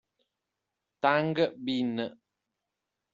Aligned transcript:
Tang 1.01 1.37
Bin 1.63 1.89